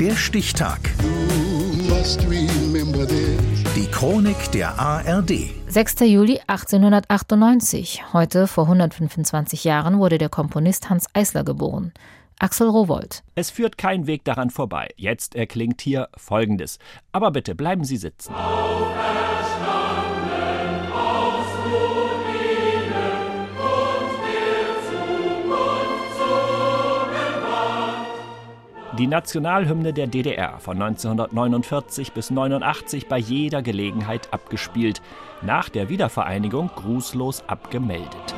[0.00, 0.78] Der Stichtag.
[3.74, 5.50] Die Chronik der ARD.
[5.66, 6.00] 6.
[6.02, 8.04] Juli 1898.
[8.12, 11.92] Heute, vor 125 Jahren, wurde der Komponist Hans Eisler geboren.
[12.38, 13.24] Axel Rowold.
[13.34, 14.88] Es führt kein Weg daran vorbei.
[14.96, 16.78] Jetzt erklingt hier Folgendes.
[17.10, 18.32] Aber bitte bleiben Sie sitzen.
[28.98, 35.00] Die Nationalhymne der DDR von 1949 bis 89 bei jeder Gelegenheit abgespielt,
[35.40, 38.34] nach der Wiedervereinigung grußlos abgemeldet.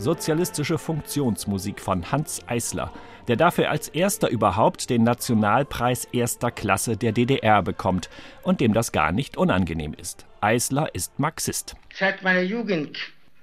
[0.00, 2.90] Sozialistische Funktionsmusik von Hans Eisler,
[3.28, 8.08] der dafür als erster überhaupt den Nationalpreis erster Klasse der DDR bekommt
[8.42, 10.24] und dem das gar nicht unangenehm ist.
[10.40, 11.76] Eisler ist Marxist.
[11.94, 12.96] Seit meiner Jugend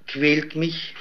[0.07, 0.95] quält mich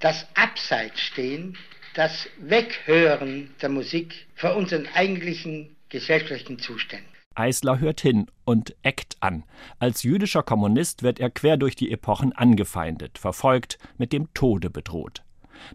[0.00, 1.56] das Abseitsstehen,
[1.94, 7.17] das Weghören der Musik vor unseren eigentlichen gesellschaftlichen Zuständen.
[7.38, 9.44] Eisler hört hin und eckt an.
[9.78, 15.22] Als jüdischer Kommunist wird er quer durch die Epochen angefeindet, verfolgt, mit dem Tode bedroht.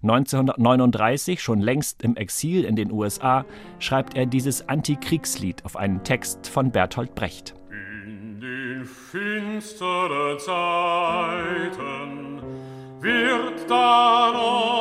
[0.02, 3.46] 1939, schon längst im Exil in den USA,
[3.80, 7.54] schreibt er dieses Antikriegslied auf einen Text von Bertolt Brecht.
[7.72, 12.42] In den finsteren Zeiten
[13.02, 14.73] wird da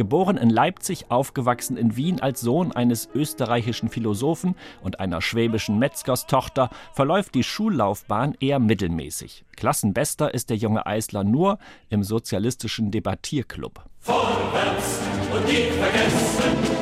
[0.00, 6.70] Geboren in Leipzig, aufgewachsen in Wien als Sohn eines österreichischen Philosophen und einer schwäbischen Metzgerstochter,
[6.94, 9.44] verläuft die Schullaufbahn eher mittelmäßig.
[9.56, 11.58] Klassenbester ist der junge Eisler nur
[11.90, 13.84] im sozialistischen Debattierclub.
[13.98, 15.00] Vorwärts
[15.34, 16.80] und nie vergessen,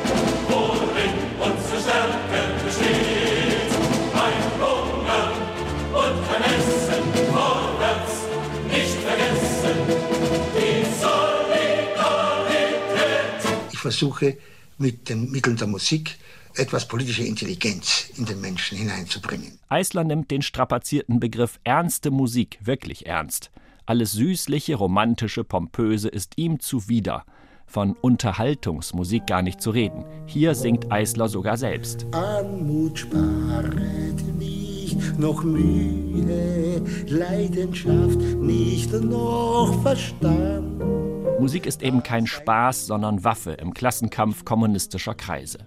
[13.79, 14.37] versuche
[14.77, 16.17] mit den Mitteln der Musik
[16.55, 19.59] etwas politische Intelligenz in den Menschen hineinzubringen.
[19.69, 23.51] Eisler nimmt den strapazierten Begriff ernste Musik wirklich ernst.
[23.85, 27.25] Alles Süßliche, Romantische, Pompöse ist ihm zuwider.
[27.65, 30.03] Von Unterhaltungsmusik gar nicht zu reden.
[30.25, 32.05] Hier singt Eisler sogar selbst.
[32.11, 41.08] Anmut sparet nicht, noch Mühe, Leidenschaft nicht, noch Verstand.
[41.39, 45.59] Musik ist eben kein Spaß, sondern Waffe im Klassenkampf kommunistischer Kreise.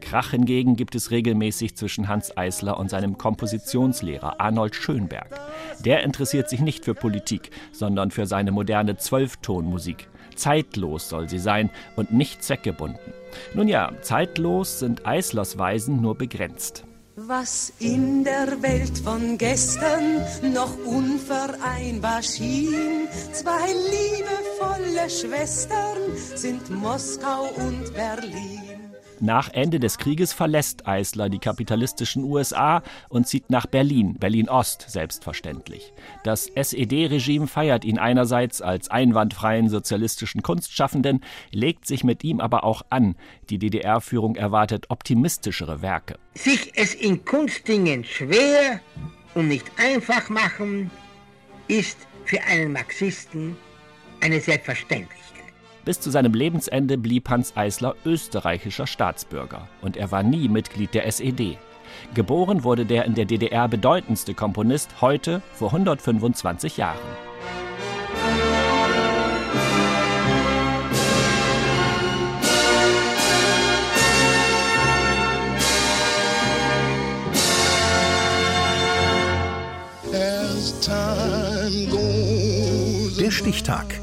[0.00, 5.40] Krach hingegen gibt es regelmäßig zwischen Hans Eisler und seinem Kompositionslehrer Arnold Schönberg.
[5.84, 10.08] Der interessiert sich nicht für Politik, sondern für seine moderne Zwölftonmusik.
[10.36, 13.12] Zeitlos soll sie sein und nicht zweckgebunden.
[13.54, 16.84] Nun ja, zeitlos sind Eislers Weisen nur begrenzt.
[17.26, 25.98] Was in der Welt von gestern noch unvereinbar schien, zwei liebevolle Schwestern
[26.36, 28.77] sind Moskau und Berlin.
[29.20, 35.92] Nach Ende des Krieges verlässt Eisler die kapitalistischen USA und zieht nach Berlin, Berlin-Ost selbstverständlich.
[36.22, 42.82] Das SED-Regime feiert ihn einerseits als einwandfreien sozialistischen Kunstschaffenden, legt sich mit ihm aber auch
[42.90, 43.16] an.
[43.50, 46.18] Die DDR-Führung erwartet optimistischere Werke.
[46.34, 48.80] Sich es in Kunstdingen schwer
[49.34, 50.90] und nicht einfach machen,
[51.66, 53.56] ist für einen Marxisten
[54.20, 55.27] eine Selbstverständlichkeit.
[55.88, 61.06] Bis zu seinem Lebensende blieb Hans Eisler österreichischer Staatsbürger und er war nie Mitglied der
[61.06, 61.56] SED.
[62.12, 66.98] Geboren wurde der in der DDR bedeutendste Komponist heute vor 125 Jahren.
[83.18, 84.02] Der Stichtag.